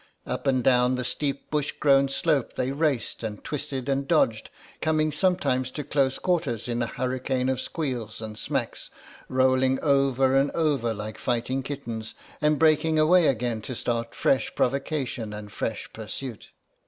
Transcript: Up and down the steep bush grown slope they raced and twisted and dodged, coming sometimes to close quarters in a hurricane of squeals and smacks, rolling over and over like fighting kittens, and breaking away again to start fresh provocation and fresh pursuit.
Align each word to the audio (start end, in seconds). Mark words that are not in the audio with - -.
Up 0.25 0.47
and 0.47 0.63
down 0.63 0.95
the 0.95 1.03
steep 1.03 1.51
bush 1.51 1.73
grown 1.73 2.09
slope 2.09 2.55
they 2.55 2.71
raced 2.71 3.21
and 3.21 3.43
twisted 3.43 3.87
and 3.87 4.07
dodged, 4.07 4.49
coming 4.81 5.11
sometimes 5.11 5.69
to 5.69 5.83
close 5.83 6.17
quarters 6.17 6.67
in 6.67 6.81
a 6.81 6.87
hurricane 6.87 7.49
of 7.49 7.61
squeals 7.61 8.19
and 8.19 8.35
smacks, 8.35 8.89
rolling 9.29 9.79
over 9.83 10.35
and 10.35 10.49
over 10.55 10.91
like 10.91 11.19
fighting 11.19 11.61
kittens, 11.61 12.15
and 12.41 12.57
breaking 12.57 12.97
away 12.97 13.27
again 13.27 13.61
to 13.61 13.75
start 13.75 14.15
fresh 14.15 14.55
provocation 14.55 15.33
and 15.33 15.51
fresh 15.51 15.87
pursuit. 15.93 16.49